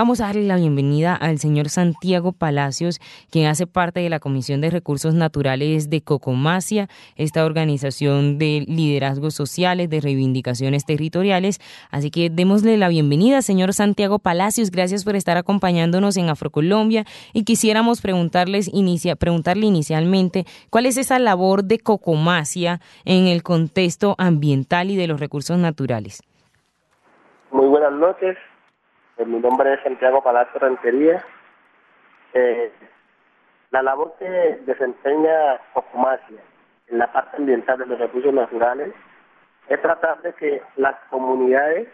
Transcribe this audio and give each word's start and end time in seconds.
Vamos 0.00 0.22
a 0.22 0.28
darle 0.28 0.44
la 0.44 0.56
bienvenida 0.56 1.14
al 1.14 1.36
señor 1.36 1.68
Santiago 1.68 2.32
Palacios, 2.32 3.00
quien 3.30 3.48
hace 3.48 3.66
parte 3.66 4.00
de 4.00 4.08
la 4.08 4.18
Comisión 4.18 4.62
de 4.62 4.70
Recursos 4.70 5.12
Naturales 5.12 5.90
de 5.90 6.00
Cocomacia, 6.00 6.88
esta 7.16 7.44
organización 7.44 8.38
de 8.38 8.64
liderazgos 8.66 9.34
sociales, 9.34 9.90
de 9.90 10.00
reivindicaciones 10.00 10.86
territoriales. 10.86 11.58
Así 11.90 12.10
que 12.10 12.30
démosle 12.30 12.78
la 12.78 12.88
bienvenida, 12.88 13.42
señor 13.42 13.74
Santiago 13.74 14.18
Palacios. 14.18 14.70
Gracias 14.70 15.04
por 15.04 15.16
estar 15.16 15.36
acompañándonos 15.36 16.16
en 16.16 16.30
Afrocolombia 16.30 17.04
y 17.34 17.44
quisiéramos 17.44 18.00
preguntarles 18.00 18.72
inicia, 18.72 19.16
preguntarle 19.16 19.66
inicialmente 19.66 20.46
cuál 20.70 20.86
es 20.86 20.96
esa 20.96 21.18
labor 21.18 21.64
de 21.64 21.78
Cocomacia 21.78 22.80
en 23.04 23.26
el 23.26 23.42
contexto 23.42 24.14
ambiental 24.16 24.90
y 24.90 24.96
de 24.96 25.08
los 25.08 25.20
recursos 25.20 25.58
naturales. 25.58 26.22
Muy 27.50 27.66
buenas 27.66 27.92
noches. 27.92 28.38
Eh, 29.20 29.26
mi 29.26 29.38
nombre 29.38 29.74
es 29.74 29.82
Santiago 29.82 30.22
Palacio 30.22 30.58
Rentería. 30.58 31.22
Eh, 32.32 32.72
la 33.70 33.82
labor 33.82 34.14
que 34.18 34.24
desempeña 34.64 35.58
Cocomacia 35.74 36.40
en 36.88 36.98
la 36.98 37.12
parte 37.12 37.36
ambiental 37.36 37.78
de 37.80 37.86
los 37.86 37.98
recursos 37.98 38.32
naturales 38.32 38.94
es 39.68 39.82
tratar 39.82 40.22
de 40.22 40.32
que 40.32 40.62
las 40.76 40.94
comunidades 41.10 41.86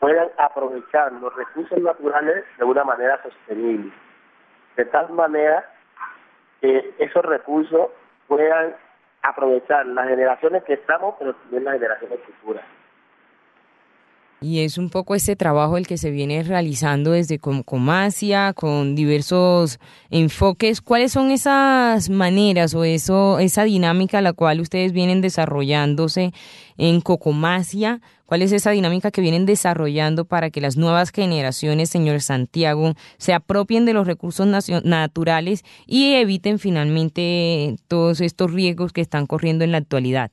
puedan 0.00 0.30
aprovechar 0.38 1.12
los 1.12 1.34
recursos 1.36 1.78
naturales 1.80 2.46
de 2.56 2.64
una 2.64 2.82
manera 2.82 3.22
sostenible, 3.22 3.92
de 4.76 4.86
tal 4.86 5.10
manera 5.10 5.70
que 6.62 6.94
esos 6.98 7.26
recursos 7.26 7.90
puedan 8.26 8.74
aprovechar 9.22 9.84
las 9.86 10.08
generaciones 10.08 10.64
que 10.64 10.74
estamos, 10.74 11.14
pero 11.18 11.34
también 11.34 11.64
las 11.64 11.74
generaciones 11.74 12.20
futuras. 12.20 12.64
Y 14.44 14.60
es 14.60 14.76
un 14.76 14.90
poco 14.90 15.14
ese 15.14 15.36
trabajo 15.36 15.78
el 15.78 15.86
que 15.86 15.96
se 15.96 16.10
viene 16.10 16.42
realizando 16.42 17.12
desde 17.12 17.38
Comacia, 17.38 18.52
con 18.52 18.94
diversos 18.94 19.78
enfoques. 20.10 20.82
¿Cuáles 20.82 21.12
son 21.12 21.30
esas 21.30 22.10
maneras 22.10 22.74
o 22.74 22.84
eso, 22.84 23.38
esa 23.38 23.64
dinámica 23.64 24.18
a 24.18 24.20
la 24.20 24.34
cual 24.34 24.60
ustedes 24.60 24.92
vienen 24.92 25.22
desarrollándose 25.22 26.34
en 26.76 27.00
Cocomacia? 27.00 28.02
¿Cuál 28.26 28.42
es 28.42 28.52
esa 28.52 28.72
dinámica 28.72 29.10
que 29.10 29.22
vienen 29.22 29.46
desarrollando 29.46 30.26
para 30.26 30.50
que 30.50 30.60
las 30.60 30.76
nuevas 30.76 31.10
generaciones, 31.10 31.88
señor 31.88 32.20
Santiago, 32.20 32.92
se 33.16 33.32
apropien 33.32 33.86
de 33.86 33.94
los 33.94 34.06
recursos 34.06 34.46
naturales 34.46 35.64
y 35.86 36.16
eviten 36.16 36.58
finalmente 36.58 37.76
todos 37.88 38.20
estos 38.20 38.52
riesgos 38.52 38.92
que 38.92 39.00
están 39.00 39.24
corriendo 39.24 39.64
en 39.64 39.72
la 39.72 39.78
actualidad? 39.78 40.30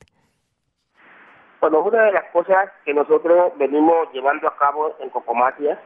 Bueno, 1.61 1.81
una 1.81 2.05
de 2.05 2.11
las 2.11 2.23
cosas 2.31 2.71
que 2.83 2.91
nosotros 2.91 3.51
venimos 3.55 4.11
llevando 4.13 4.47
a 4.47 4.57
cabo 4.57 4.95
en 4.99 5.09
Cocomacia 5.09 5.79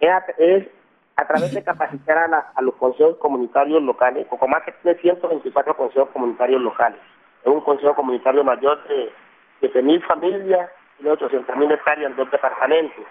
es, 0.00 0.68
a, 1.16 1.26
través 1.26 1.52
de 1.52 1.62
capacitar 1.62 2.16
a, 2.16 2.62
los 2.62 2.74
consejos 2.76 3.18
comunitarios 3.18 3.82
locales. 3.82 4.26
Cocomacia 4.28 4.74
tiene 4.80 4.98
124 4.98 5.76
consejos 5.76 6.08
comunitarios 6.14 6.62
locales. 6.62 6.98
Es 7.44 7.52
un 7.52 7.60
consejo 7.60 7.94
comunitario 7.94 8.42
mayor 8.42 8.82
de 8.88 9.12
7.000 9.60 10.06
familias 10.06 10.70
y 10.98 11.02
de 11.02 11.12
800.000 11.12 11.74
hectáreas 11.74 12.10
en 12.12 12.16
dos 12.16 12.30
departamentos. 12.30 13.04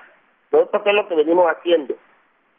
Nosotros, 0.52 0.82
¿qué 0.82 0.90
es 0.90 0.96
lo 0.96 1.08
que 1.08 1.16
venimos 1.18 1.46
haciendo? 1.52 1.94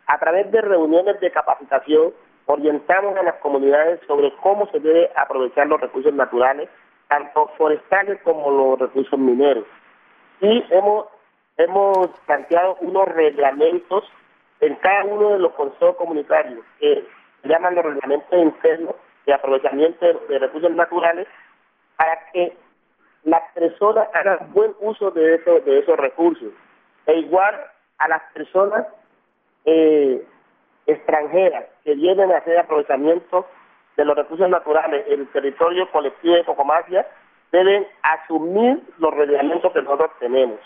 A 0.06 0.20
través 0.20 0.52
de 0.52 0.60
reuniones 0.60 1.18
de 1.18 1.32
capacitación, 1.32 2.14
orientamos 2.46 3.16
a 3.16 3.24
las 3.24 3.34
comunidades 3.36 3.98
sobre 4.06 4.32
cómo 4.36 4.68
se 4.70 4.78
debe 4.78 5.10
aprovechar 5.16 5.66
los 5.66 5.80
recursos 5.80 6.14
naturales 6.14 6.68
tanto 7.10 7.48
forestales 7.58 8.20
como 8.22 8.50
los 8.50 8.78
recursos 8.78 9.18
mineros. 9.18 9.64
Y 10.40 10.64
hemos, 10.70 11.06
hemos 11.56 12.08
planteado 12.24 12.76
unos 12.80 13.08
reglamentos 13.08 14.04
en 14.60 14.76
cada 14.76 15.04
uno 15.04 15.30
de 15.30 15.40
los 15.40 15.52
consejos 15.52 15.96
comunitarios 15.96 16.64
que 16.78 17.04
se 17.42 17.48
llaman 17.48 17.74
los 17.74 17.84
reglamentos 17.84 18.32
internos 18.32 18.94
de 19.26 19.34
aprovechamiento 19.34 20.06
de, 20.28 20.38
recursos 20.38 20.70
naturales 20.70 21.26
para 21.96 22.30
que 22.32 22.56
las 23.24 23.42
personas 23.54 24.08
hagan 24.14 24.52
buen 24.52 24.72
uso 24.80 25.10
de, 25.10 25.34
eso, 25.34 25.60
de 25.60 25.80
esos 25.80 25.96
recursos. 25.98 26.52
E 27.06 27.18
igual 27.18 27.54
a 27.98 28.08
las 28.08 28.22
personas 28.32 28.86
eh, 29.64 30.24
extranjeras 30.86 31.64
que 31.84 31.94
vienen 31.94 32.30
a 32.30 32.38
hacer 32.38 32.56
aprovechamiento 32.58 33.46
de 34.00 34.06
los 34.06 34.16
recursos 34.16 34.48
naturales 34.48 35.04
en 35.08 35.20
el 35.20 35.28
territorio 35.28 35.90
colectivo 35.90 36.34
de 36.34 36.44
Cocomacia 36.44 37.06
deben 37.52 37.86
asumir 38.02 38.80
los 38.96 39.12
reglamentos 39.12 39.70
que 39.72 39.82
nosotros 39.82 40.10
tenemos. 40.18 40.58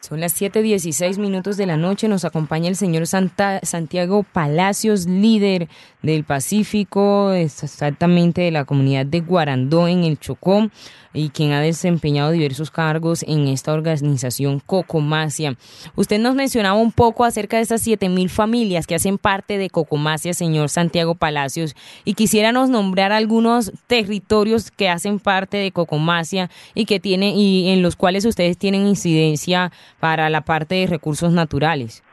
Son 0.00 0.18
las 0.18 0.32
7:16 0.32 1.18
minutos 1.18 1.58
de 1.58 1.66
la 1.66 1.76
noche. 1.76 2.08
Nos 2.08 2.24
acompaña 2.24 2.68
el 2.68 2.76
señor 2.76 3.06
Santa, 3.06 3.60
Santiago 3.62 4.22
Palacios, 4.22 5.06
líder 5.06 5.68
del 6.02 6.24
Pacífico, 6.24 7.32
exactamente 7.32 8.40
de 8.40 8.50
la 8.50 8.64
comunidad 8.64 9.04
de 9.04 9.20
Guarandó 9.20 9.88
en 9.88 10.04
el 10.04 10.18
Chocó 10.18 10.70
y 11.12 11.30
quien 11.30 11.52
ha 11.52 11.60
desempeñado 11.60 12.30
diversos 12.30 12.70
cargos 12.70 13.24
en 13.24 13.48
esta 13.48 13.72
organización 13.72 14.60
Cocomacia. 14.64 15.56
Usted 15.96 16.18
nos 16.18 16.34
mencionaba 16.34 16.78
un 16.78 16.92
poco 16.92 17.24
acerca 17.24 17.56
de 17.56 17.64
estas 17.64 17.82
siete 17.82 18.08
mil 18.08 18.30
familias 18.30 18.86
que 18.86 18.94
hacen 18.94 19.18
parte 19.18 19.58
de 19.58 19.70
Cocomacia, 19.70 20.32
señor 20.34 20.68
Santiago 20.68 21.14
Palacios, 21.14 21.74
y 22.04 22.14
quisiéramos 22.14 22.70
nombrar 22.70 23.12
algunos 23.12 23.72
territorios 23.86 24.70
que 24.70 24.88
hacen 24.88 25.18
parte 25.18 25.56
de 25.56 25.72
Cocomacia 25.72 26.48
y 26.74 26.84
que 26.84 27.00
tiene 27.00 27.34
y 27.34 27.68
en 27.70 27.82
los 27.82 27.96
cuales 27.96 28.24
ustedes 28.24 28.56
tienen 28.56 28.86
incidencia 28.86 29.72
para 29.98 30.30
la 30.30 30.42
parte 30.42 30.76
de 30.76 30.86
recursos 30.86 31.32
naturales. 31.32 32.04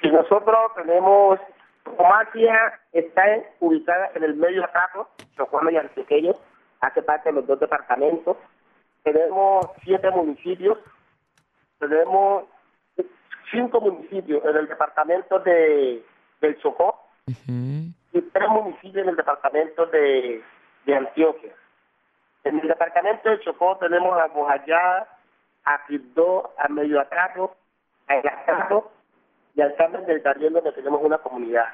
Si 0.00 0.08
nosotros 0.08 0.56
tenemos 0.76 1.40
Cocomacia 1.84 2.80
está 2.92 3.22
ubicada 3.58 4.10
en 4.14 4.22
el 4.22 4.34
medio 4.34 4.60
de 4.60 4.64
Ataco, 4.66 5.08
Chocuano 5.36 5.70
y 5.70 5.76
Antioqueño, 5.76 6.34
hace 6.80 7.02
parte 7.02 7.30
de 7.30 7.36
los 7.36 7.46
dos 7.46 7.58
departamentos. 7.58 8.36
Tenemos 9.02 9.66
siete 9.82 10.10
municipios, 10.10 10.78
tenemos 11.78 12.44
cinco 13.50 13.80
municipios 13.80 14.44
en 14.44 14.56
el 14.56 14.68
departamento 14.68 15.38
de 15.40 16.04
del 16.40 16.58
Chocó 16.60 16.98
y 17.26 18.20
tres 18.32 18.48
municipios 18.48 19.04
en 19.04 19.10
el 19.10 19.16
departamento 19.16 19.86
de, 19.86 20.42
Antioquia. 20.86 21.52
En 22.42 22.58
el 22.58 22.66
departamento 22.66 23.30
de 23.30 23.40
Chocó 23.40 23.76
tenemos 23.76 24.18
a 24.20 24.26
Mojayá, 24.28 25.06
a 25.64 25.84
Quibdó, 25.86 26.52
a 26.58 26.68
Medio 26.68 27.00
Atrato, 27.00 27.56
a 28.08 28.16
El 28.16 28.22
y 29.54 29.60
al 29.60 29.74
Carmen 29.76 30.06
del 30.06 30.22
Darién 30.22 30.52
donde 30.52 30.72
tenemos 30.72 31.00
una 31.02 31.18
comunidad. 31.18 31.66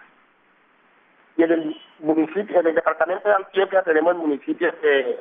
Y 1.36 1.42
en 1.42 1.52
el 1.52 1.76
municipio, 1.98 2.60
en 2.60 2.66
el 2.66 2.74
departamento 2.74 3.28
de 3.28 3.34
Antioquia 3.34 3.82
tenemos 3.82 4.12
el 4.12 4.18
municipio 4.18 4.72
de 4.82 5.20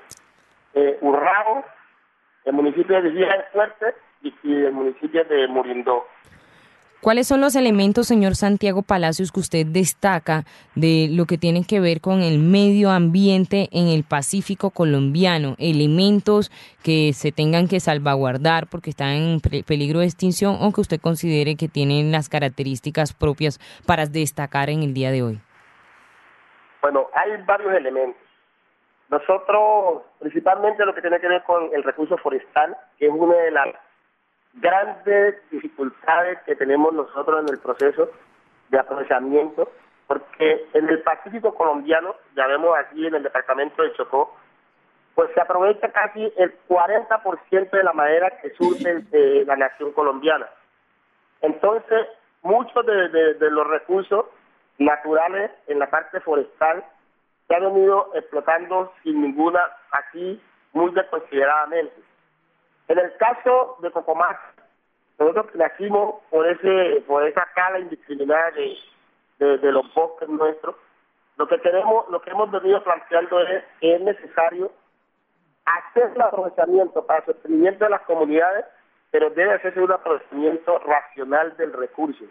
eh, 0.74 0.98
Urrao, 1.02 1.66
el 2.46 2.54
municipio 2.54 3.02
de 3.02 3.10
Villa 3.10 3.30
del 3.30 3.44
Fuerte 3.52 3.96
y, 4.22 4.34
el 4.44 4.72
municipio 4.72 5.24
de 5.26 5.48
Murindó. 5.48 6.08
¿Cuáles 7.02 7.28
son 7.28 7.40
los 7.40 7.56
elementos, 7.56 8.08
señor 8.08 8.36
Santiago 8.36 8.82
Palacios, 8.82 9.32
que 9.32 9.40
usted 9.40 9.68
destaca 9.68 10.44
de 10.74 11.08
lo 11.12 11.26
que 11.26 11.38
tiene 11.38 11.64
que 11.64 11.80
ver 11.80 12.02
con 12.02 12.22
el 12.22 12.40
medio 12.40 12.90
ambiente 12.90 13.70
en 13.72 13.88
el 13.90 14.04
Pacífico 14.04 14.72
colombiano? 14.72 15.56
Elementos 15.60 16.52
que 16.84 17.14
se 17.14 17.32
tengan 17.32 17.68
que 17.68 17.80
salvaguardar 17.80 18.66
porque 18.72 18.90
están 18.90 19.10
en 19.12 19.40
peligro 19.40 20.00
de 20.00 20.06
extinción 20.06 20.58
o 20.60 20.72
que 20.72 20.82
usted 20.82 21.00
considere 21.00 21.56
que 21.56 21.68
tienen 21.68 22.12
las 22.12 22.28
características 22.28 23.14
propias 23.14 23.60
para 23.86 24.08
destacar 24.08 24.72
en 24.72 24.82
el 24.82 24.96
día 24.96 25.12
de 25.12 25.22
hoy. 25.22 25.40
Bueno, 26.82 27.08
hay 27.14 27.40
varios 27.46 27.72
elementos. 27.74 28.22
Nosotros, 29.10 30.02
principalmente 30.20 30.84
lo 30.86 30.96
que 30.96 31.02
tiene 31.02 31.20
que 31.20 31.28
ver 31.28 31.44
con 31.44 31.70
el 31.74 31.84
recurso 31.84 32.18
forestal, 32.18 32.76
que 32.98 33.06
es 33.06 33.12
una 33.12 33.36
de 33.36 33.52
las 33.52 33.68
grandes 34.56 35.50
dificultades 35.52 36.40
que 36.46 36.56
tenemos 36.56 36.94
nosotros 36.94 37.42
en 37.42 37.54
el 37.54 37.60
proceso 37.60 38.10
de 38.70 38.80
aprovechamiento, 38.80 39.72
porque 40.08 40.68
en 40.74 40.90
el 40.90 41.02
Pacífico 41.02 41.54
colombiano, 41.56 42.16
ya 42.36 42.48
vemos 42.48 42.78
aquí 42.78 43.06
en 43.06 43.16
el 43.16 43.24
departamento 43.24 43.82
de 43.82 43.94
Chocó, 43.94 44.36
pues 45.14 45.30
se 45.34 45.42
aprovecha 45.42 45.92
casi 45.92 46.32
el 46.38 46.54
40% 46.68 47.70
de 47.70 47.84
la 47.84 47.94
madera 47.94 48.30
que 48.42 48.50
surge 48.52 49.02
de 49.12 49.46
la 49.46 49.56
nación 49.56 49.94
colombiana. 49.94 50.48
Entonces, 51.42 52.08
muchos 52.42 52.86
de 52.86 53.50
los 53.50 53.68
recursos 53.68 54.26
naturales 54.78 55.52
en 55.68 55.80
la 55.80 55.90
parte 55.90 56.20
forestal 56.20 56.84
se 57.48 57.56
han 57.56 57.64
venido 57.64 58.12
explotando 58.14 58.94
sin 59.04 59.22
ninguna, 59.22 59.62
aquí 59.92 60.42
muy 60.74 60.92
desconsideradamente. 60.92 61.94
En 62.88 63.00
el 63.00 63.16
caso 63.18 63.78
de 63.82 63.92
Cocomás, 63.92 64.38
nosotros 65.18 65.48
nacimos 65.56 66.22
por 66.30 66.48
ese 66.48 67.02
por 67.08 67.26
esa 67.28 67.48
cala 67.56 67.80
indiscriminada 67.80 68.52
de, 68.52 69.58
de, 69.58 69.72
los 69.72 69.92
bosques 69.94 70.30
nuestros. 70.30 70.76
Lo 71.38 71.48
que 71.48 71.60
queremos, 71.60 72.08
lo 72.10 72.22
que 72.22 72.30
hemos 72.30 72.52
venido 72.52 72.84
planteando 72.84 73.42
es 73.42 73.64
que 73.80 73.96
es 73.96 74.02
necesario 74.02 74.72
hacer 75.66 76.12
el 76.16 76.22
aprovechamiento 76.22 77.06
para 77.06 77.26
sostenimiento 77.26 77.86
de 77.86 77.90
las 77.92 78.02
comunidades 78.02 78.66
pero 79.16 79.30
debe 79.30 79.54
hacerse 79.54 79.80
un 79.80 79.94
aprovechamiento 79.94 80.78
racional 80.80 81.56
del 81.56 81.72
recurso. 81.72 82.26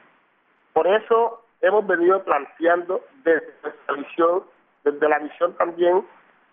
Por 0.74 0.86
eso 0.86 1.42
hemos 1.62 1.86
venido 1.86 2.22
planteando 2.24 3.02
desde 3.22 3.54
nuestra 3.62 3.94
visión, 3.94 4.44
desde 4.84 5.08
la 5.08 5.18
visión 5.18 5.54
también 5.54 6.06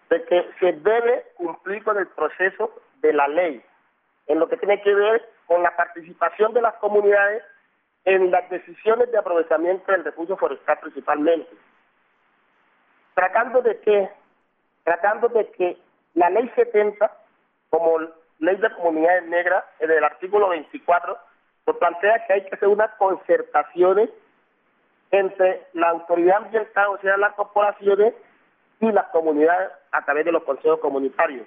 de 0.10 0.24
que 0.24 0.50
se 0.62 0.72
debe 0.72 1.26
cumplir 1.36 1.84
con 1.84 1.98
el 1.98 2.08
proceso 2.08 2.72
de 3.02 3.12
la 3.12 3.28
ley, 3.28 3.62
en 4.32 4.40
lo 4.40 4.48
que 4.48 4.56
tiene 4.58 4.82
que 4.82 4.94
ver 4.94 5.30
con 5.46 5.62
la 5.62 5.76
participación 5.76 6.54
de 6.54 6.62
las 6.62 6.76
comunidades 6.76 7.44
en 8.06 8.32
las 8.32 8.50
decisiones 8.50 9.12
de 9.12 9.18
aprovechamiento 9.18 9.92
del 9.92 10.06
recurso 10.06 10.38
forestal 10.38 10.80
principalmente. 10.80 11.50
Tratando 13.14 13.62
de 13.62 13.80
que, 13.82 14.10
tratando 14.86 15.28
de 15.28 15.52
que 15.52 15.78
la 16.14 16.30
ley 16.30 16.50
70, 16.56 17.12
como 17.70 18.00
ley 18.40 18.56
de 18.56 18.74
comunidades 18.76 19.26
negras, 19.28 19.66
en 19.80 19.92
el 19.92 20.04
artículo 20.04 20.50
24, 20.50 21.18
nos 21.68 21.78
plantea 21.78 22.26
que 22.26 22.34
hay 22.34 22.46
que 22.46 22.56
hacer 22.56 22.70
unas 22.70 22.92
concertaciones 22.96 24.10
entre 25.12 25.68
la 25.74 25.90
autoridad 25.90 26.38
ambiental, 26.38 26.88
o 26.88 26.98
sea, 27.00 27.18
las 27.18 27.34
corporaciones 27.34 28.14
y 28.80 28.92
las 28.94 29.08
comunidades 29.08 29.72
a 29.92 30.06
través 30.06 30.24
de 30.24 30.32
los 30.32 30.44
consejos 30.44 30.80
comunitarios, 30.80 31.46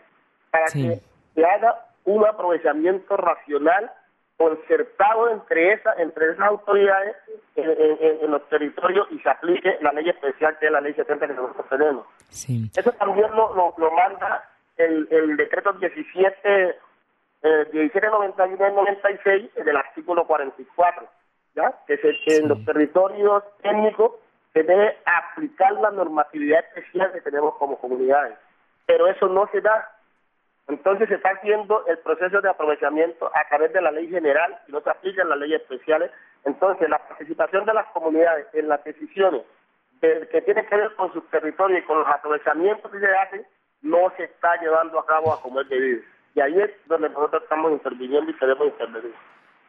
para 0.51 0.67
que 0.67 1.01
se 1.35 1.45
haga 1.45 1.84
un 2.05 2.27
aprovechamiento 2.27 3.17
racional 3.17 3.91
concertado 4.37 5.31
entre 5.31 5.75
esas 5.75 5.99
entre 5.99 6.33
esas 6.33 6.49
autoridades 6.49 7.17
en, 7.55 8.31
los 8.31 8.49
territorios 8.49 9.07
y 9.11 9.19
se 9.21 9.31
aplique 9.31 9.79
la 9.81 9.93
ley 9.93 10.09
especial 10.09 10.59
que 10.59 10.67
es 10.67 10.73
la 10.73 10.81
ley 10.81 10.93
70 10.95 11.27
que 11.27 11.35
nosotros 11.35 11.69
tenemos. 11.69 12.07
Eso 12.31 12.93
también 12.93 13.31
lo, 13.33 13.55
lo, 13.55 13.91
manda 13.93 14.49
el, 14.77 15.07
el 15.11 15.37
decreto 15.37 15.73
17 15.75 16.77
eh, 17.45 17.69
1791 17.73 18.57
del 18.57 18.75
96 18.75 19.55
del 19.67 19.77
artículo 19.77 20.27
44, 20.27 21.07
¿ya? 21.55 21.75
que, 21.87 21.99
se, 21.99 22.19
que 22.25 22.37
en 22.39 22.49
los 22.49 22.65
territorios 22.65 23.45
técnicos 23.63 24.13
se 24.55 24.63
debe 24.63 24.97
aplicar 25.05 25.73
la 25.75 25.91
normatividad 25.91 26.65
especial 26.65 27.13
que 27.13 27.21
tenemos 27.21 27.55
como 27.57 27.79
comunidades. 27.79 28.39
Pero 28.87 29.09
eso 29.09 29.29
no 29.29 29.47
se 29.53 29.61
da 29.61 29.94
entonces 30.69 31.09
se 31.09 31.17
está 31.17 31.31
haciendo 31.31 31.87
el 31.87 31.99
proceso 31.99 32.41
de 32.41 32.49
aprovechamiento 32.49 33.31
a 33.35 33.49
través 33.49 33.73
de 33.73 33.83
la 33.83 33.91
ley 33.91 34.09
general 34.09 34.59
y 34.67 34.73
no 34.73 34.81
se 34.81 34.91
aplican 34.91 35.29
las 35.29 35.39
leyes 35.39 35.61
especiales. 35.61 36.11
Entonces 36.45 36.89
la 36.89 36.99
participación 37.07 37.65
de 37.67 37.75
las 37.75 37.87
comunidades 37.89 38.47
en 38.55 38.69
las 38.69 38.83
decisiones 38.85 39.43
que 40.01 40.43
tienen 40.43 40.67
que 40.67 40.77
ver 40.77 40.95
con 40.97 41.13
sus 41.15 41.27
territorios 41.31 41.81
y 41.81 41.87
con 41.87 41.99
los 41.99 42.09
aprovechamientos 42.09 42.91
que 42.91 43.01
se 43.01 43.17
hacen 43.17 43.47
no 43.81 44.13
se 44.17 44.25
está 44.25 44.61
llevando 44.61 44.99
a 44.99 45.07
cabo 45.07 45.33
a 45.33 45.41
como 45.41 45.61
es 45.61 45.69
debido. 45.69 46.03
Y 46.35 46.41
ahí 46.41 46.61
es 46.61 46.71
donde 46.87 47.09
nosotros 47.09 47.43
estamos 47.43 47.73
interviniendo 47.73 48.31
y 48.31 48.35
queremos 48.35 48.67
intervenir. 48.67 49.15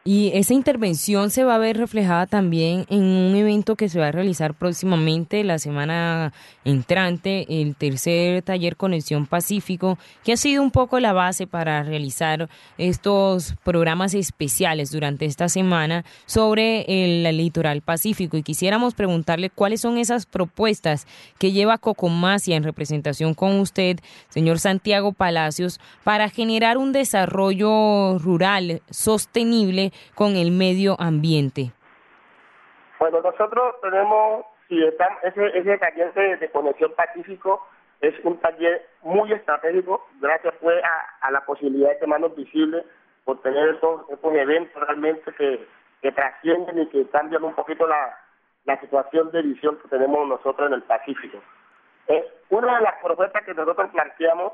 Y 0.08 0.30
esa 0.34 0.54
intervención 0.54 1.30
se 1.30 1.42
va 1.42 1.56
a 1.56 1.58
ver 1.58 1.78
reflejada 1.78 2.26
también 2.26 2.86
en 2.90 3.02
un 3.02 3.34
evento 3.34 3.74
que 3.74 3.88
se 3.88 3.98
va 3.98 4.06
a 4.06 4.12
realizar 4.12 4.54
próximamente 4.54 5.42
la 5.42 5.58
semana 5.58 6.32
entrante, 6.64 7.60
el 7.60 7.74
tercer 7.74 8.42
taller 8.42 8.76
Conexión 8.76 9.26
Pacífico, 9.26 9.98
que 10.22 10.34
ha 10.34 10.36
sido 10.36 10.62
un 10.62 10.70
poco 10.70 11.00
la 11.00 11.12
base 11.12 11.48
para 11.48 11.82
realizar 11.82 12.48
estos 12.78 13.56
programas 13.64 14.14
especiales 14.14 14.92
durante 14.92 15.24
esta 15.24 15.48
semana 15.48 16.04
sobre 16.24 16.84
el 16.86 17.36
litoral 17.36 17.82
pacífico. 17.82 18.36
Y 18.36 18.44
quisiéramos 18.44 18.94
preguntarle 18.94 19.50
cuáles 19.50 19.80
son 19.80 19.98
esas 19.98 20.24
propuestas 20.24 21.08
que 21.36 21.50
lleva 21.50 21.78
Cocomasia 21.78 22.54
en 22.54 22.62
representación 22.62 23.34
con 23.34 23.58
usted, 23.58 23.98
señor 24.28 24.60
Santiago 24.60 25.10
Palacios, 25.10 25.80
para 26.04 26.28
generar 26.28 26.78
un 26.78 26.92
desarrollo 26.92 28.20
rural 28.20 28.82
sostenible 28.88 29.92
con 30.14 30.36
el 30.36 30.50
medio 30.50 30.96
ambiente? 30.98 31.72
Bueno, 32.98 33.20
nosotros 33.20 33.74
tenemos, 33.82 34.46
si 34.68 34.82
ese, 34.82 35.58
ese 35.58 35.78
taller 35.78 36.12
de, 36.14 36.50
conexión 36.50 36.92
pacífico 36.94 37.66
es 38.00 38.14
un 38.24 38.38
taller 38.38 38.86
muy 39.02 39.32
estratégico, 39.32 40.06
gracias 40.20 40.54
pues 40.60 40.82
a, 41.20 41.30
la 41.30 41.44
posibilidad 41.44 41.98
de 41.98 42.06
manos 42.06 42.34
visibles, 42.34 42.84
por 43.24 43.40
tener 43.42 43.70
estos, 43.70 44.02
eventos 44.22 44.82
realmente 44.82 45.32
que, 45.32 45.66
que 46.00 46.12
trascienden 46.12 46.82
y 46.82 46.86
que 46.88 47.06
cambian 47.08 47.42
un 47.42 47.54
poquito 47.54 47.86
la, 47.86 48.16
la 48.66 48.78
situación 48.80 49.30
de 49.30 49.42
visión 49.42 49.78
que 49.78 49.88
tenemos 49.88 50.28
nosotros 50.28 50.68
en 50.68 50.74
el 50.74 50.82
Pacífico. 50.82 51.38
Eh, 52.08 52.24
una 52.50 52.76
de 52.76 52.82
las 52.82 52.94
propuestas 53.02 53.44
que 53.44 53.54
nosotros 53.54 53.90
planteamos 53.90 54.52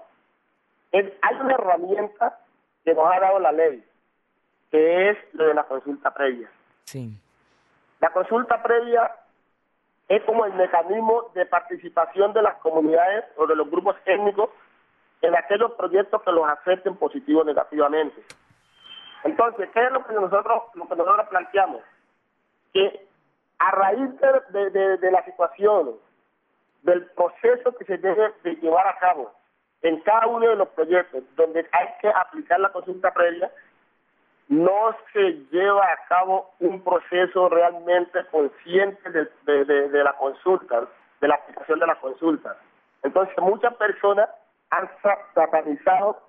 es, 0.92 1.12
hay 1.22 1.36
una 1.36 1.54
herramienta 1.54 2.38
que 2.84 2.94
nos 2.94 3.06
ha 3.12 3.20
dado 3.20 3.38
la 3.38 3.52
ley, 3.52 3.84
que 4.72 5.10
es 5.10 5.18
lo 5.34 5.46
de 5.46 5.54
la 5.54 5.64
consulta 5.64 6.12
previa. 6.12 6.50
Sí. 6.84 7.16
La 8.00 8.10
consulta 8.10 8.60
previa 8.62 9.14
es 10.08 10.22
como 10.24 10.44
el 10.46 10.54
mecanismo 10.54 11.30
de 11.34 11.46
participación 11.46 12.32
de 12.32 12.42
las 12.42 12.56
comunidades 12.56 13.24
o 13.36 13.46
de 13.46 13.54
los 13.54 13.70
grupos 13.70 13.94
étnicos 14.06 14.50
en 15.20 15.36
aquellos 15.36 15.72
proyectos 15.72 16.22
que 16.22 16.32
los 16.32 16.48
afecten 16.48 16.96
positivo 16.96 17.42
o 17.42 17.44
negativamente. 17.44 18.20
Entonces, 19.24 19.70
¿qué 19.72 19.84
es 19.84 19.92
lo 19.92 20.04
que 20.04 20.14
nosotros, 20.14 20.62
lo 20.74 20.88
que 20.88 20.96
nosotros 20.96 21.28
planteamos? 21.28 21.82
Que 22.72 23.06
a 23.58 23.70
raíz 23.70 24.10
de, 24.50 24.70
de 24.98 25.10
la 25.12 25.24
situación, 25.24 25.96
del 26.82 27.06
proceso 27.10 27.76
que 27.76 27.84
se 27.84 27.98
debe 27.98 28.34
de 28.42 28.56
llevar 28.56 28.88
a 28.88 28.98
cabo 28.98 29.32
en 29.82 30.00
cada 30.00 30.26
uno 30.26 30.48
de 30.48 30.56
los 30.56 30.68
proyectos 30.70 31.22
donde 31.36 31.66
hay 31.72 31.88
que 32.00 32.08
aplicar 32.08 32.58
la 32.58 32.72
consulta 32.72 33.12
previa, 33.12 33.50
no 34.48 34.96
se 35.12 35.32
lleva 35.50 35.84
a 35.84 36.06
cabo 36.08 36.50
un 36.60 36.82
proceso 36.82 37.48
realmente 37.48 38.24
consciente 38.30 39.10
de, 39.10 40.04
la 40.04 40.12
consulta, 40.14 40.88
de 41.20 41.28
la 41.28 41.34
aplicación 41.36 41.78
de 41.78 41.86
la 41.86 41.94
consulta. 41.96 42.56
Entonces 43.02 43.34
muchas 43.38 43.74
personas 43.74 44.28
han 44.70 44.88
satanizado 45.34 46.20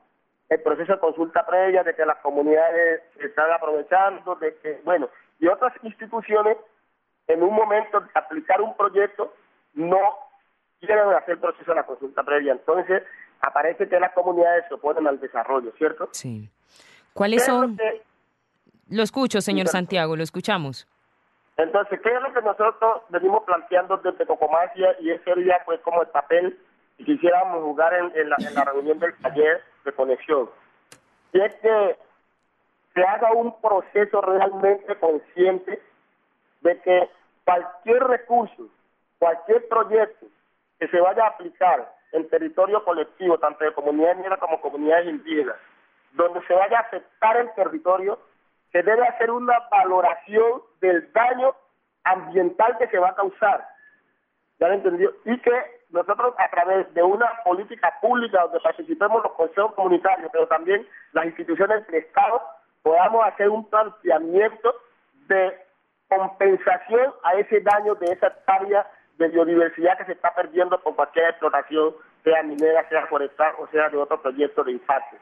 el 0.50 0.62
proceso 0.62 0.94
de 0.94 1.00
consulta 1.00 1.46
previa, 1.46 1.84
de 1.84 1.96
que 1.96 2.06
las 2.06 2.18
comunidades 2.18 3.02
se 3.18 3.28
están 3.28 3.52
aprovechando, 3.52 4.36
de 4.36 4.56
que, 4.58 4.82
bueno, 4.84 5.10
y 5.40 5.48
otras 5.48 5.74
instituciones 5.84 6.58
en 7.28 7.42
un 7.42 7.54
momento 7.54 8.00
de 8.00 8.08
aplicar 8.14 8.62
un 8.62 8.76
proyecto 8.76 9.34
no 9.74 10.00
quieren 10.80 11.10
hacer 11.10 11.40
proceso 11.40 11.72
de 11.72 11.76
la 11.76 11.86
consulta 11.86 12.24
previa. 12.24 12.52
Entonces 12.52 13.04
aparece 13.42 13.88
que 13.88 14.00
las 14.00 14.12
comunidades 14.12 14.66
se 14.68 14.74
oponen 14.76 15.08
al 15.08 15.20
desarrollo, 15.20 15.72
¿cierto? 15.78 16.10
Sí. 16.12 16.50
¿Cuáles 17.14 17.46
son? 17.46 17.78
Lo 18.90 19.04
escucho, 19.04 19.42
señor 19.42 19.68
Santiago, 19.68 20.16
lo 20.16 20.24
escuchamos. 20.24 20.88
Entonces, 21.58 22.00
¿qué 22.02 22.10
es 22.10 22.22
lo 22.22 22.34
que 22.34 22.42
nosotros 22.42 23.04
venimos 23.10 23.44
planteando 23.44 23.98
desde 23.98 24.26
Tocomacia 24.26 24.96
y 25.00 25.12
ese 25.12 25.24
sería 25.24 25.62
pues 25.66 25.80
como 25.82 26.02
el 26.02 26.08
papel 26.08 26.58
que 26.98 27.06
quisiéramos 27.06 27.62
jugar 27.64 27.94
en, 27.94 28.30
la, 28.30 28.64
reunión 28.66 29.00
del 29.00 29.16
taller 29.18 29.64
de 29.86 29.92
conexión? 29.94 30.50
Y 31.32 31.42
es 31.42 31.54
que 31.56 31.98
se 32.96 33.04
haga 33.04 33.32
un 33.34 33.60
proceso 33.62 34.22
realmente 34.22 34.96
consciente 34.98 35.82
de 36.62 36.82
que 36.82 37.10
cualquier 37.46 38.04
recurso, 38.04 38.68
cualquier 39.20 39.68
proyecto 39.68 40.26
que 40.80 40.88
se 40.88 41.00
vaya 41.00 41.26
a 41.26 41.30
aplicar 41.30 41.94
en 42.14 42.28
territorio 42.30 42.84
colectivo, 42.84 43.38
tanto 43.38 43.64
de 43.64 43.74
comunidades 43.74 44.18
negras 44.18 44.40
como 44.40 44.62
comunidades 44.62 45.08
indígenas, 45.08 45.56
donde 46.14 46.42
se 46.48 46.54
vaya 46.54 46.78
a 46.78 46.82
afectar 46.82 47.38
el 47.38 47.54
territorio, 47.54 48.20
se 48.72 48.82
debe 48.82 49.08
hacer 49.08 49.32
una 49.32 49.58
valoración 49.72 50.62
del 50.82 51.12
daño 51.14 51.56
ambiental 52.04 52.78
que 52.78 52.88
se 52.88 52.98
va 52.98 53.10
a 53.10 53.16
causar. 53.16 53.68
¿Ya 54.60 54.68
lo 54.68 54.74
entendió? 54.76 55.14
Y 55.26 55.38
que 55.40 55.84
nosotros 55.90 56.34
a 56.38 56.50
través 56.50 56.92
de 56.94 57.04
una 57.04 57.30
política 57.44 57.94
pública 58.02 58.42
donde 58.44 58.60
participemos 58.60 59.24
los 59.24 59.34
consejos 59.34 59.74
comunitarios, 59.74 60.30
pero 60.32 60.48
también 60.48 60.88
las 61.14 61.26
instituciones 61.26 61.86
del 61.88 62.04
Estado, 62.04 62.42
podamos 62.82 63.26
hacer 63.26 63.50
un 63.50 63.70
planteamiento 63.70 64.74
de 65.28 65.56
compensación 66.10 67.14
a 67.24 67.34
ese 67.34 67.62
daño 67.62 67.96
de 67.96 68.12
esa 68.12 68.28
hectárea 68.28 68.88
de 69.18 69.28
biodiversidad 69.30 69.98
que 69.98 70.06
se 70.06 70.12
está 70.14 70.34
perdiendo 70.34 70.80
por 70.82 70.96
cualquier 70.96 71.30
explotación, 71.30 71.94
sea 72.24 72.44
minera, 72.44 72.88
sea 72.90 73.06
forestal 73.08 73.54
o 73.60 73.68
sea 73.68 73.90
de 73.90 73.98
otro 73.98 74.22
proyecto 74.22 74.64
de 74.64 74.74
impacto. 74.74 75.18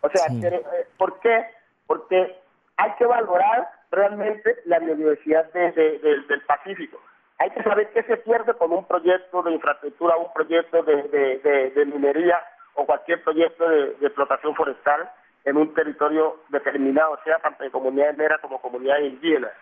O 0.00 0.08
sea, 0.10 0.26
eh, 0.30 0.86
¿por 0.96 1.18
qué? 1.20 1.46
Porque 1.86 2.36
hay 2.76 2.92
que 2.98 3.06
valorar 3.06 3.68
realmente 3.90 4.56
la 4.64 4.78
biodiversidad 4.78 5.52
del 5.52 6.42
Pacífico. 6.46 7.00
Hay 7.38 7.50
que 7.50 7.62
saber 7.62 7.90
qué 7.90 8.02
se 8.02 8.16
pierde 8.18 8.54
con 8.54 8.72
un 8.72 8.84
proyecto 8.84 9.42
de 9.42 9.52
infraestructura, 9.52 10.16
un 10.16 10.32
proyecto 10.32 10.82
de, 10.82 11.84
minería 11.86 12.42
o 12.74 12.84
cualquier 12.84 13.22
proyecto 13.22 13.68
de, 13.68 13.96
explotación 14.00 14.54
forestal 14.54 15.10
en 15.44 15.56
un 15.56 15.72
territorio 15.72 16.36
determinado, 16.48 17.18
sea 17.24 17.38
tanto 17.38 17.64
de 17.64 17.70
comunidades 17.70 18.16
negras 18.18 18.40
como 18.40 18.60
comunidades 18.60 19.12
indígenas. 19.12 19.52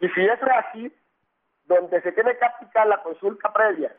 Y 0.00 0.08
si 0.10 0.24
eso 0.24 0.46
es 0.46 0.52
así, 0.66 0.92
donde 1.66 2.00
se 2.02 2.12
tiene 2.12 2.36
que 2.36 2.44
aplicar 2.44 2.86
la 2.88 3.02
consulta 3.02 3.52
previa, 3.52 3.92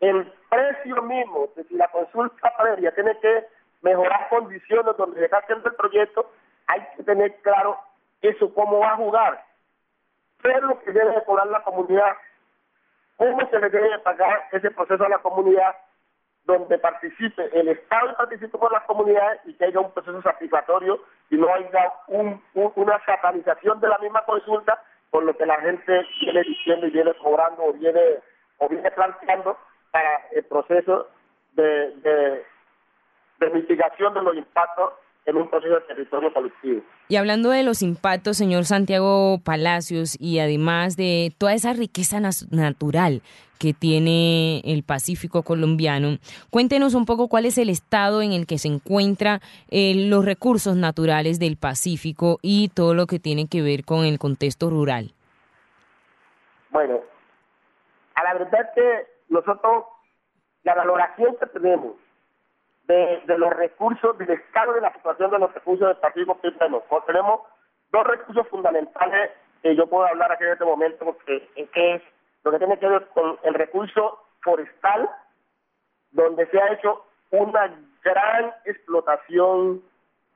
el 0.00 0.32
precio 0.48 1.02
mismo, 1.02 1.48
de 1.56 1.64
si 1.64 1.74
la 1.74 1.88
consulta 1.88 2.52
previa 2.56 2.92
tiene 2.92 3.18
que 3.20 3.44
mejorar 3.82 4.28
condiciones 4.28 4.96
donde 4.96 5.18
se 5.18 5.24
está 5.24 5.38
haciendo 5.38 5.68
el 5.68 5.74
proyecto, 5.74 6.30
hay 6.66 6.80
que 6.96 7.02
tener 7.02 7.34
claro 7.42 7.78
eso 8.22 8.52
cómo 8.54 8.78
va 8.78 8.92
a 8.92 8.96
jugar, 8.96 9.44
qué 10.42 10.50
es 10.50 10.62
lo 10.62 10.80
que 10.80 10.92
debe 10.92 11.22
cobrar 11.24 11.48
la 11.48 11.62
comunidad, 11.62 12.16
cómo 13.16 13.48
se 13.48 13.58
le 13.58 13.68
debe 13.68 13.98
pagar 13.98 14.48
ese 14.52 14.70
proceso 14.70 15.04
a 15.04 15.08
la 15.08 15.18
comunidad 15.18 15.76
donde 16.44 16.78
participe 16.78 17.50
el 17.52 17.68
Estado 17.68 18.10
y 18.10 18.14
participe 18.14 18.58
con 18.58 18.72
las 18.72 18.82
comunidades 18.84 19.40
y 19.44 19.54
que 19.54 19.64
haya 19.64 19.78
un 19.78 19.92
proceso 19.92 20.20
satisfactorio 20.22 21.00
y 21.30 21.36
no 21.36 21.52
haya 21.52 21.92
una 22.54 23.04
satanización 23.04 23.80
de 23.80 23.88
la 23.88 23.98
misma 23.98 24.24
consulta 24.24 24.82
por 25.10 25.22
lo 25.24 25.36
que 25.36 25.46
la 25.46 25.60
gente 25.60 26.06
viene 26.20 26.42
diciendo 26.42 26.86
y 26.86 26.90
viene 26.90 27.14
cobrando 27.14 27.64
o 27.64 27.72
viene 27.72 28.00
o 28.58 28.68
viene 28.68 28.90
planteando 28.90 29.56
para 29.90 30.26
el 30.32 30.44
proceso 30.44 31.08
de, 31.52 31.90
de 31.96 32.44
mitigación 33.50 34.14
de 34.14 34.22
los 34.22 34.36
impactos 34.36 34.92
en 35.24 35.36
un 35.36 35.48
proceso 35.48 35.74
de 35.74 35.80
territorio 35.82 36.32
colectivo. 36.32 36.82
Y 37.08 37.16
hablando 37.16 37.50
de 37.50 37.62
los 37.62 37.82
impactos, 37.82 38.36
señor 38.36 38.64
Santiago 38.64 39.38
Palacios, 39.44 40.16
y 40.20 40.40
además 40.40 40.96
de 40.96 41.32
toda 41.38 41.54
esa 41.54 41.72
riqueza 41.72 42.18
natural 42.50 43.22
que 43.58 43.72
tiene 43.72 44.60
el 44.64 44.82
Pacífico 44.82 45.44
colombiano, 45.44 46.18
cuéntenos 46.50 46.94
un 46.94 47.06
poco 47.06 47.28
cuál 47.28 47.46
es 47.46 47.58
el 47.58 47.68
estado 47.68 48.22
en 48.22 48.32
el 48.32 48.46
que 48.46 48.58
se 48.58 48.68
encuentran 48.68 49.40
eh, 49.70 49.94
los 50.08 50.24
recursos 50.24 50.76
naturales 50.76 51.38
del 51.38 51.56
Pacífico 51.56 52.38
y 52.42 52.70
todo 52.74 52.94
lo 52.94 53.06
que 53.06 53.20
tiene 53.20 53.46
que 53.48 53.62
ver 53.62 53.84
con 53.84 54.04
el 54.04 54.18
contexto 54.18 54.70
rural. 54.70 55.12
Bueno, 56.70 57.00
a 58.14 58.24
la 58.24 58.34
verdad 58.34 58.70
que 58.74 59.06
nosotros, 59.28 59.84
la 60.64 60.74
valoración 60.74 61.36
que 61.38 61.46
tenemos 61.46 62.01
de, 62.92 63.38
los 63.38 63.52
recursos, 63.52 64.16
del 64.18 64.30
estado 64.30 64.74
de 64.74 64.80
la 64.80 64.92
situación 64.92 65.30
de 65.30 65.38
los 65.38 65.52
recursos 65.52 65.88
del 65.88 65.96
Pacífico 65.96 66.40
que 66.40 66.50
tenemos. 66.52 66.82
tenemos 67.06 67.40
dos 67.90 68.06
recursos 68.06 68.46
fundamentales 68.48 69.30
que 69.62 69.76
yo 69.76 69.86
puedo 69.86 70.06
hablar 70.06 70.32
aquí 70.32 70.44
en 70.44 70.52
este 70.52 70.64
momento, 70.64 71.04
porque 71.04 71.48
que 71.72 71.94
es 71.94 72.02
lo 72.44 72.50
que 72.50 72.58
tiene 72.58 72.78
que 72.78 72.88
ver 72.88 73.06
con 73.08 73.38
el 73.44 73.54
recurso 73.54 74.18
forestal, 74.42 75.08
donde 76.10 76.46
se 76.46 76.60
ha 76.60 76.72
hecho 76.72 77.04
una 77.30 77.72
gran 78.02 78.52
explotación 78.64 79.82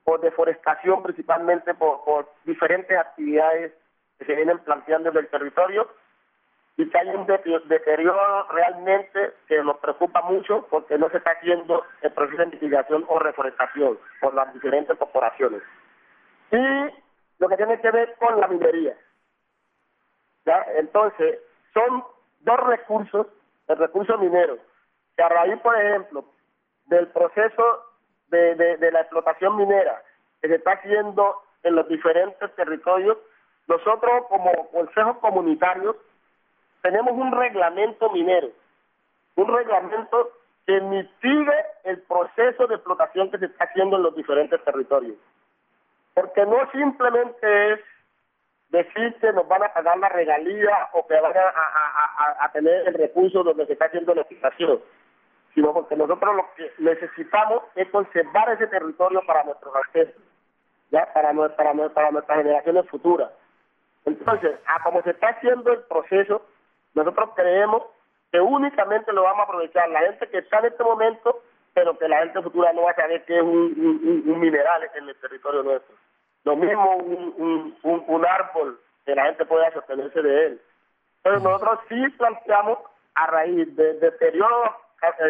o 0.05 0.19
deforestación 0.19 1.03
principalmente 1.03 1.75
por, 1.75 2.05
por 2.05 2.31
diferentes 2.45 2.97
actividades 2.97 3.73
que 4.19 4.25
se 4.25 4.35
vienen 4.35 4.59
planteando 4.61 5.11
en 5.11 5.17
el 5.17 5.29
territorio 5.29 5.89
y 6.79 6.89
que 6.91 6.99
hay 6.99 7.09
un 7.09 7.27
deterioro 7.27 8.47
realmente 8.51 9.33
que 9.49 9.63
nos 9.63 9.79
preocupa 9.79 10.21
mucho 10.23 10.67
porque 10.69 10.99
no 10.99 11.09
se 11.09 11.19
está 11.19 11.31
haciendo 11.31 11.85
el 12.03 12.13
proceso 12.13 12.39
de 12.39 12.47
mitigación 12.47 13.05
o 13.09 13.19
reforestación 13.19 13.99
por 14.21 14.35
las 14.35 14.53
diferentes 14.53 14.97
corporaciones. 14.99 15.63
Y 16.51 16.57
lo 17.39 17.49
que 17.49 17.57
tiene 17.57 17.81
que 17.81 17.91
ver 17.91 18.15
con 18.19 18.39
la 18.41 18.49
minería. 18.49 18.95
¿ya? 20.45 20.67
Entonces, 20.77 21.39
son 21.73 22.05
dos 22.41 22.61
recursos, 22.61 23.27
el 23.69 23.79
recurso 23.79 24.19
minero, 24.19 24.59
que 25.17 25.23
a 25.23 25.29
raíz, 25.31 25.59
por 25.61 25.81
ejemplo, 25.81 26.27
del 26.87 27.09
proceso 27.09 27.85
de, 28.29 28.55
de 28.55 28.93
la 28.93 29.01
explotación 29.01 29.57
minera 29.57 30.03
que 30.43 30.49
se 30.49 30.57
está 30.57 30.73
haciendo 30.73 31.43
en 31.63 31.75
los 31.75 31.89
diferentes 31.89 32.55
territorios, 32.55 33.17
nosotros 33.67 34.27
como 34.29 34.71
consejos 34.71 35.17
comunitarios 35.19 35.97
tenemos 36.87 37.15
un 37.15 37.33
reglamento 37.33 38.09
minero, 38.11 38.49
un 39.35 39.49
reglamento 39.49 40.31
que 40.65 40.81
mitigue 40.81 41.65
el 41.83 42.01
proceso 42.03 42.69
de 42.69 42.77
explotación 42.77 43.29
que 43.29 43.39
se 43.39 43.47
está 43.47 43.65
haciendo 43.65 43.97
en 43.97 44.05
los 44.05 44.15
diferentes 44.15 44.63
territorios. 44.63 45.17
Porque 46.15 46.47
no 46.47 46.59
simplemente 46.71 47.73
es 47.73 47.81
decir 48.69 49.17
que 49.21 49.33
nos 49.33 49.49
van 49.49 49.65
a 49.65 49.75
pagar 49.75 49.99
la 49.99 50.11
regalía 50.11 50.89
o 50.93 51.05
que 51.09 51.19
van 51.19 51.33
a, 51.37 52.53
tener 52.53 52.87
el 52.87 52.95
recurso 52.95 53.43
donde 53.43 53.67
se 53.67 53.73
está 53.73 53.87
haciendo 53.87 54.15
la 54.15 54.21
explotación, 54.21 54.81
sino 55.55 55.73
porque 55.73 55.97
nosotros 55.97 56.37
lo 56.37 56.47
que 56.55 56.71
necesitamos 56.79 57.65
es 57.75 57.91
conservar 57.91 58.51
ese 58.51 58.69
territorio 58.69 59.23
para 59.27 59.43
nuestros 59.43 59.75
ancestros, 59.75 60.25
ya 60.93 61.13
para, 61.13 61.33
para, 61.49 61.75
nuestras 61.75 62.39
generaciones 62.39 62.89
futuras. 62.89 63.33
Entonces, 64.05 64.57
a 64.67 64.85
como 64.85 65.03
se 65.03 65.11
está 65.11 65.31
haciendo 65.31 65.73
el 65.73 65.81
proceso, 65.81 66.43
nosotros 66.97 67.31
creemos 67.37 67.83
que 68.33 68.41
únicamente 68.41 69.13
lo 69.13 69.23
vamos 69.23 69.41
a 69.41 69.43
aprovechar 69.45 69.89
la 69.91 70.01
gente 70.01 70.29
que 70.29 70.39
está 70.39 70.59
en 70.61 70.67
este 70.67 70.83
momento, 70.83 71.43
pero 71.75 71.97
que 71.99 72.09
la 72.09 72.21
gente 72.21 72.41
futura 72.43 72.73
no 72.73 72.83
va 72.83 72.93
a 72.93 72.97
saber 72.97 73.23
que 73.27 73.37
es 73.37 73.43
un, 73.43 74.41
mineral 74.41 74.91
en 74.95 75.09
el 75.09 75.15
territorio 75.17 75.63
nuestro. 75.63 75.95
Lo 76.45 76.57
mismo 76.57 76.97
un, 76.97 78.27
árbol 78.27 78.81
que 79.05 79.15
la 79.15 79.27
gente 79.27 79.45
pueda 79.45 79.71
sostenerse 79.73 80.23
de 80.23 80.47
él. 80.47 80.61
Pero 81.23 81.39
nosotros 81.41 81.81
sí 81.89 82.09
planteamos 82.17 82.79
a 83.15 83.27
raíz 83.27 83.77
del 83.77 84.01
deterioro, 84.01 84.77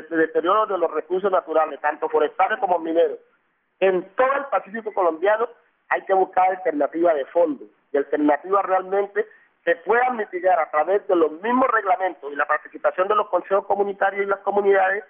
deterioro 0.09 0.67
de 0.67 0.79
los 0.79 0.91
recursos 0.93 1.33
naturales, 1.33 1.81
tanto 1.81 2.09
forestales 2.09 2.61
como 2.61 2.79
mineros, 2.79 3.19
en 3.81 4.09
todo 4.15 4.33
el 4.35 4.45
Pacífico 4.47 4.95
colombiano 4.95 5.49
hay 5.89 6.03
que 6.03 6.15
buscar 6.15 6.49
alternativas 6.49 7.17
de 7.17 7.25
fondo 7.27 7.65
y 7.93 7.97
alternativas 7.97 8.65
realmente 8.65 9.27
se 9.67 9.75
puedan 9.85 10.17
mitigar 10.17 10.59
a 10.61 10.71
través 10.71 11.07
de 11.09 11.17
los 11.17 11.33
mismos 11.43 11.69
reglamentos 11.69 12.33
y 12.33 12.37
la 12.37 12.47
participación 12.47 13.09
de 13.09 13.17
los 13.17 13.29
consejos 13.29 13.67
comunitarios 13.67 14.25
y 14.25 14.29
las 14.29 14.39
comunidades, 14.39 15.03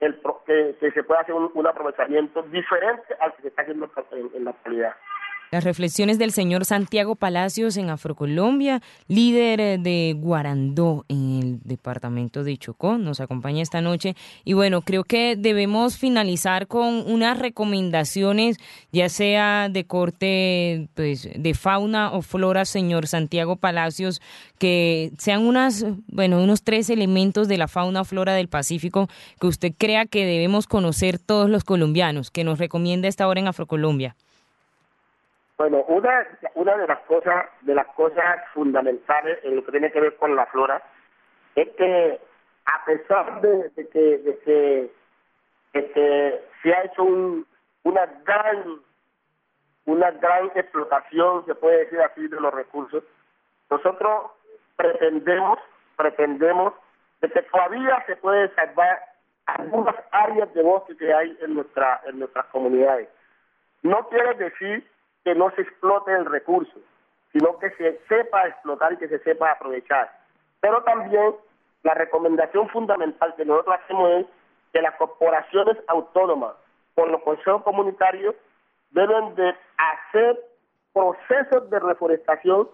el, 0.00 0.20
que, 0.44 0.90
se 0.90 1.04
pueda 1.04 1.20
hacer 1.20 1.34
un, 1.34 1.66
aprovechamiento 1.66 2.42
diferente 2.42 3.14
al 3.20 3.32
que 3.36 3.48
está 3.48 3.62
haciendo 3.62 3.88
en 4.34 4.44
la 4.44 4.50
actualidad. 4.50 4.94
Las 5.52 5.62
reflexiones 5.62 6.18
del 6.18 6.32
señor 6.32 6.64
Santiago 6.64 7.14
Palacios 7.14 7.76
en 7.76 7.88
Afrocolombia, 7.88 8.80
líder 9.06 9.60
eh, 9.60 9.78
de 9.78 10.14
Guarandó 10.16 11.04
en 11.08 11.33
departamento 11.62 12.44
de 12.44 12.56
Chocó, 12.56 12.98
nos 12.98 13.20
acompaña 13.20 13.62
esta 13.62 13.80
noche. 13.80 14.14
Y 14.44 14.54
bueno, 14.54 14.82
creo 14.82 15.04
que 15.04 15.36
debemos 15.36 15.98
finalizar 15.98 16.66
con 16.66 17.10
unas 17.10 17.38
recomendaciones, 17.38 18.58
ya 18.92 19.08
sea 19.08 19.68
de 19.68 19.84
corte 19.84 20.88
pues, 20.94 21.28
de 21.34 21.54
fauna 21.54 22.12
o 22.12 22.22
flora, 22.22 22.64
señor 22.64 23.06
Santiago 23.06 23.56
Palacios, 23.56 24.20
que 24.58 25.10
sean 25.18 25.46
unas, 25.46 25.84
bueno, 26.08 26.42
unos 26.42 26.62
tres 26.62 26.90
elementos 26.90 27.48
de 27.48 27.58
la 27.58 27.68
fauna 27.68 28.02
o 28.02 28.04
flora 28.04 28.34
del 28.34 28.48
Pacífico 28.48 29.08
que 29.40 29.46
usted 29.46 29.72
crea 29.76 30.06
que 30.06 30.24
debemos 30.24 30.66
conocer 30.66 31.18
todos 31.18 31.48
los 31.48 31.64
colombianos, 31.64 32.30
que 32.30 32.44
nos 32.44 32.58
recomienda 32.58 33.08
esta 33.08 33.28
hora 33.28 33.40
en 33.40 33.48
Afrocolombia. 33.48 34.16
Bueno, 35.56 35.84
una, 35.86 36.26
una 36.56 36.76
de 36.76 36.86
las 36.86 37.00
cosas 37.00 37.46
de 37.60 37.74
las 37.74 37.86
cosas 37.88 38.40
fundamentales 38.52 39.38
en 39.44 39.56
lo 39.56 39.64
que 39.64 39.70
tiene 39.70 39.92
que 39.92 40.00
ver 40.00 40.16
con 40.16 40.34
la 40.34 40.46
flora 40.46 40.82
es 41.54 41.68
que 41.76 42.20
a 42.66 42.84
pesar 42.84 43.40
de, 43.40 43.70
que, 43.92 44.18
de 44.18 44.90
que, 45.72 46.42
se 46.62 46.74
ha 46.74 46.84
hecho 46.84 47.04
una 47.04 48.06
gran 48.24 48.80
una 49.86 50.10
gran 50.12 50.46
explotación, 50.54 51.44
se 51.44 51.54
puede 51.54 51.84
decir 51.84 52.00
así, 52.00 52.26
de 52.26 52.40
los 52.40 52.54
recursos, 52.54 53.04
nosotros 53.70 54.30
pretendemos 54.76 55.58
pretendemos 55.96 56.72
de 57.20 57.28
que 57.30 57.42
todavía 57.42 58.02
se 58.06 58.16
puede 58.16 58.52
salvar 58.54 58.98
algunas 59.46 59.94
áreas 60.10 60.52
de 60.54 60.62
bosque 60.62 60.96
que 60.96 61.12
hay 61.12 61.36
en 61.42 61.54
nuestra 61.54 62.00
en 62.06 62.18
nuestras 62.18 62.46
comunidades. 62.46 63.08
No 63.82 64.08
quiere 64.08 64.34
decir 64.34 64.88
que 65.24 65.34
no 65.34 65.50
se 65.50 65.62
explote 65.62 66.12
el 66.12 66.24
recurso, 66.24 66.80
sino 67.32 67.58
que 67.58 67.70
se 67.72 68.00
sepa 68.08 68.48
explotar 68.48 68.94
y 68.94 68.96
que 68.96 69.08
se 69.08 69.18
sepa 69.20 69.50
aprovechar. 69.50 70.23
Pero 70.64 70.82
también 70.82 71.34
la 71.82 71.92
recomendación 71.92 72.70
fundamental 72.70 73.34
que 73.36 73.44
nosotros 73.44 73.76
hacemos 73.84 74.10
es 74.12 74.26
que 74.72 74.80
las 74.80 74.94
corporaciones 74.94 75.76
autónomas 75.88 76.54
con 76.94 77.12
los 77.12 77.20
consejos 77.20 77.62
comunitarios 77.64 78.34
deben 78.92 79.34
de 79.34 79.54
hacer 79.76 80.40
procesos 80.94 81.68
de 81.68 81.80
reforestación 81.80 82.66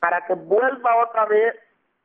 para 0.00 0.24
que 0.24 0.32
vuelva 0.32 0.96
otra 1.02 1.26
vez 1.26 1.54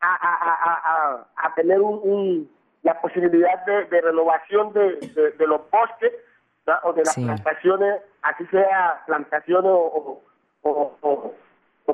a, 0.02 1.54
tener 1.56 1.80
un, 1.80 2.52
la 2.84 3.00
posibilidad 3.00 3.64
de, 3.66 4.02
renovación 4.02 4.74
de 4.74 5.48
los 5.48 5.62
bosques 5.72 6.12
o 6.84 6.92
de 6.92 7.04
las 7.06 7.16
plantaciones, 7.16 8.02
así 8.24 8.46
sea 8.48 9.04
plantaciones 9.06 9.72
o, 9.72 10.22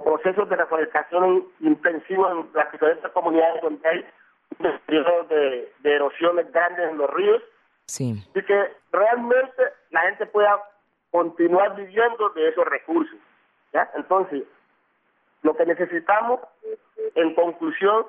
procesos 0.03 0.49
de 0.49 0.55
reforestación 0.55 1.45
intensivos 1.59 2.31
en 2.31 2.49
las 2.53 2.71
diferentes 2.71 3.11
comunidades 3.11 3.61
donde 3.61 3.87
hay 3.87 4.05
periodos 4.85 5.29
de, 5.29 5.71
erosiones 5.83 6.51
grandes 6.51 6.89
en 6.89 6.97
los 6.97 7.09
ríos. 7.11 7.41
Sí. 7.87 8.15
Y 8.33 8.41
que 8.41 8.73
realmente 8.91 9.63
la 9.91 10.01
gente 10.01 10.25
pueda 10.25 10.59
continuar 11.11 11.75
viviendo 11.75 12.29
de 12.29 12.49
esos 12.49 12.65
recursos. 12.65 13.17
¿ya? 13.73 13.89
Entonces, 13.95 14.43
lo 15.43 15.55
que 15.55 15.65
necesitamos, 15.65 16.39
en 17.13 17.35
conclusión, 17.35 18.05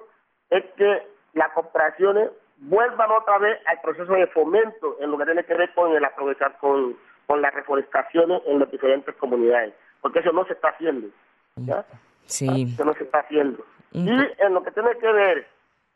es 0.51 0.65
que 0.77 1.07
las 1.35 1.51
cooperaciones 1.53 2.31
vuelvan 2.59 3.11
otra 3.11 3.39
vez 3.39 3.61
al 3.67 3.81
proceso 3.83 4.13
de 4.13 4.27
fomento 4.29 4.97
en 5.01 5.11
lo 5.11 5.19
que 5.19 5.27
tiene 5.27 5.45
que 5.45 5.55
ver 5.55 5.73
con 5.75 5.95
el 5.95 6.05
aprovechar 6.05 6.57
con, 6.59 6.97
con 7.27 7.43
las 7.43 7.53
reforestaciones 7.53 8.43
en 8.47 8.59
las 8.59 8.71
diferentes 8.71 9.15
comunidades. 9.17 9.75
porque 10.01 10.21
eso 10.21 10.33
no 10.33 10.45
se 10.47 10.55
está 10.55 10.69
haciendo. 10.69 11.09
¿Ya? 11.57 11.85
Sí. 12.27 12.69
Eso 12.75 12.85
no 12.85 12.95
se 12.95 13.05
está 13.05 13.21
haciendo. 13.21 13.65
Y 13.93 14.09
en 14.11 14.55
lo 14.55 14.63
que 14.63 14.73
tiene 14.73 14.97
que 14.99 15.11
ver 15.11 15.47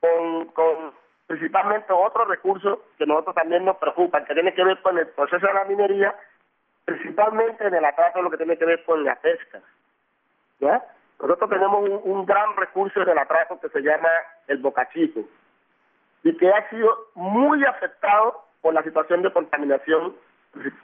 con, 0.00 0.46
con 0.46 0.92
principalmente 1.26 1.92
otros 1.92 2.28
recursos 2.28 2.78
que 2.96 3.06
nosotros 3.06 3.34
también 3.34 3.64
nos 3.64 3.76
preocupan, 3.76 4.24
que 4.24 4.34
tiene 4.34 4.54
que 4.54 4.64
ver 4.64 4.80
con 4.80 4.96
el 4.98 5.08
proceso 5.08 5.46
de 5.46 5.52
la 5.52 5.64
minería, 5.64 6.14
principalmente 6.84 7.66
en 7.66 7.74
el 7.74 7.84
atraso 7.84 8.18
de 8.18 8.24
lo 8.24 8.30
que 8.30 8.38
tiene 8.38 8.56
que 8.56 8.64
ver 8.64 8.84
con 8.84 9.04
la 9.04 9.16
pesca. 9.16 9.60
¿ya? 10.60 10.82
Nosotros 11.20 11.50
tenemos 11.50 11.88
un, 11.88 12.00
un 12.04 12.26
gran 12.26 12.56
recurso 12.56 13.02
en 13.02 13.10
el 13.10 13.18
atraso 13.18 13.60
que 13.60 13.68
se 13.68 13.82
llama 13.82 14.08
el 14.46 14.58
bocachico 14.58 15.20
y 16.22 16.36
que 16.36 16.48
ha 16.48 16.68
sido 16.70 17.08
muy 17.14 17.64
afectado 17.64 18.44
por 18.62 18.74
la 18.74 18.82
situación 18.82 19.22
de 19.22 19.32
contaminación 19.32 20.14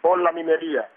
por 0.01 0.19
la 0.19 0.33
minería. 0.33 0.89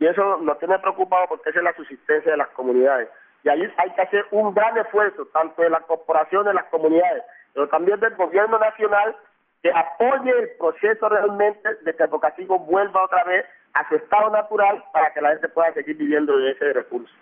Y 0.00 0.06
eso 0.06 0.38
nos 0.38 0.58
tiene 0.58 0.78
preocupado 0.78 1.26
porque 1.28 1.50
esa 1.50 1.58
es 1.58 1.64
la 1.64 1.74
subsistencia 1.74 2.32
de 2.32 2.38
las 2.38 2.48
comunidades. 2.48 3.08
Y 3.44 3.50
ahí 3.50 3.72
hay 3.76 3.90
que 3.90 4.02
hacer 4.02 4.26
un 4.30 4.52
gran 4.54 4.76
esfuerzo, 4.78 5.26
tanto 5.26 5.62
de 5.62 5.70
las 5.70 5.82
corporaciones, 5.82 6.46
de 6.46 6.54
las 6.54 6.64
comunidades, 6.64 7.22
pero 7.52 7.68
también 7.68 8.00
del 8.00 8.14
gobierno 8.16 8.58
nacional, 8.58 9.14
que 9.62 9.70
apoye 9.70 10.30
el 10.30 10.50
proceso 10.58 11.06
realmente 11.06 11.74
de 11.82 11.94
que 11.94 12.02
el 12.02 12.08
Bocatico 12.08 12.58
vuelva 12.58 13.04
otra 13.04 13.24
vez 13.24 13.44
a 13.74 13.88
su 13.88 13.96
estado 13.96 14.30
natural 14.30 14.82
para 14.92 15.12
que 15.12 15.20
la 15.20 15.30
gente 15.30 15.48
pueda 15.48 15.72
seguir 15.74 15.96
viviendo 15.96 16.36
de 16.36 16.52
ese 16.52 16.72
recurso. 16.72 17.12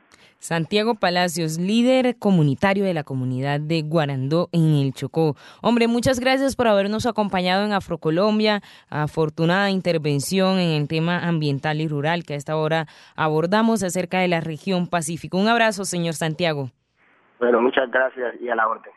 Santiago 0.40 0.94
Palacios, 0.94 1.58
líder 1.58 2.16
comunitario 2.16 2.84
de 2.84 2.94
la 2.94 3.02
comunidad 3.02 3.58
de 3.58 3.82
Guarandó 3.82 4.48
en 4.52 4.76
el 4.76 4.92
Chocó. 4.92 5.34
Hombre, 5.62 5.88
muchas 5.88 6.20
gracias 6.20 6.54
por 6.54 6.68
habernos 6.68 7.06
acompañado 7.06 7.64
en 7.64 7.72
Afrocolombia. 7.72 8.60
Afortunada 8.88 9.70
intervención 9.70 10.60
en 10.60 10.80
el 10.80 10.86
tema 10.86 11.26
ambiental 11.26 11.80
y 11.80 11.88
rural 11.88 12.22
que 12.24 12.34
a 12.34 12.36
esta 12.36 12.56
hora 12.56 12.86
abordamos 13.16 13.82
acerca 13.82 14.20
de 14.20 14.28
la 14.28 14.40
región 14.40 14.86
Pacífico. 14.86 15.38
Un 15.38 15.48
abrazo, 15.48 15.84
señor 15.84 16.14
Santiago. 16.14 16.70
Bueno, 17.40 17.60
muchas 17.60 17.90
gracias 17.90 18.40
y 18.40 18.48
a 18.48 18.54
la 18.54 18.68
orden. 18.68 18.92